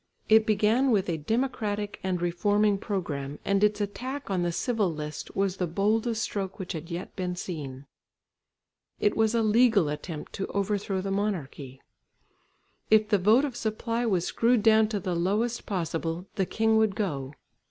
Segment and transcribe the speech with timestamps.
[0.27, 5.35] It began with a democratic and reforming programme and its attack on the Civil List
[5.35, 7.85] was the boldest stroke which had yet been seen.
[8.99, 11.83] It was a legal attempt to overthrow the monarchy.
[12.89, 16.95] If the vote of supply was screwed down to the lowest possible, the king would
[16.95, 17.35] go.